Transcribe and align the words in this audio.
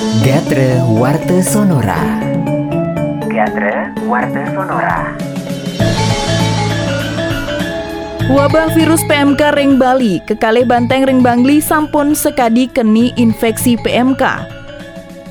Gatre 0.00 0.80
Warte 0.96 1.44
Sonora 1.44 2.00
Gatre 3.28 3.92
Warte 4.08 4.42
Sonora 4.48 5.12
Wabah 8.32 8.72
virus 8.72 9.04
PMK 9.04 9.52
Ring 9.60 9.76
Bali, 9.76 10.24
kekalih 10.24 10.64
banteng 10.64 11.04
Ring 11.04 11.20
Bangli 11.20 11.60
sampun 11.60 12.16
sekadi 12.16 12.64
keni 12.72 13.12
infeksi 13.20 13.76
PMK. 13.76 14.24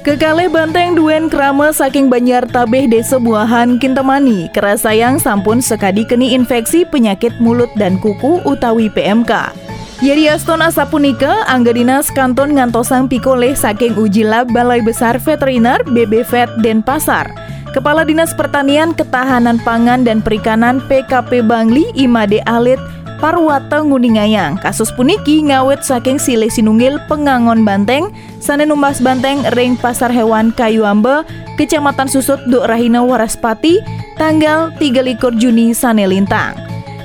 Kekalih 0.06 0.54
banteng 0.54 0.94
duen 0.94 1.34
krama 1.34 1.74
saking 1.74 2.14
Banjar 2.14 2.46
Tabeh 2.46 2.86
Desa 2.86 3.18
Buahan 3.18 3.82
Kintemani, 3.82 4.54
kerasayang 4.54 5.18
sampun 5.18 5.66
sekadi 5.66 6.06
keni 6.06 6.38
infeksi 6.38 6.86
penyakit 6.86 7.34
mulut 7.42 7.74
dan 7.74 7.98
kuku 7.98 8.46
utawi 8.46 8.86
PMK. 8.94 9.69
Yeri 10.00 10.32
Astona 10.32 10.72
Sapunika, 10.72 11.44
Angga 11.44 11.76
Dinas 11.76 12.08
Kanton 12.08 12.56
ngantosang 12.56 13.12
pikoleh 13.12 13.52
saking 13.52 14.00
uji 14.00 14.24
lab 14.24 14.48
Balai 14.48 14.80
Besar 14.80 15.20
Veteriner 15.20 15.84
BB 15.84 16.24
Vet 16.24 16.48
Denpasar. 16.64 17.28
Kepala 17.76 18.08
Dinas 18.08 18.32
Pertanian 18.32 18.96
Ketahanan 18.96 19.60
Pangan 19.60 20.08
dan 20.08 20.24
Perikanan 20.24 20.80
PKP 20.88 21.44
Bangli 21.44 21.92
Imade 22.00 22.40
Alit 22.48 22.80
Parwata 23.20 23.84
Nguningayang. 23.84 24.56
Kasus 24.64 24.88
puniki 24.96 25.44
ngawet 25.44 25.84
saking 25.84 26.16
sile 26.16 26.48
sinunggil 26.48 26.96
pengangon 27.12 27.68
banteng, 27.68 28.08
sana 28.40 28.64
numbas 28.64 29.04
banteng 29.04 29.44
ring 29.52 29.76
pasar 29.76 30.16
hewan 30.16 30.56
kayu 30.56 30.88
amba, 30.88 31.28
Kecamatan 31.60 32.08
Susut 32.08 32.40
Duk 32.48 32.72
Rahina 32.72 33.04
Waraspati, 33.04 33.84
tanggal 34.16 34.72
3 34.80 35.20
Juni 35.36 35.76
sane 35.76 36.08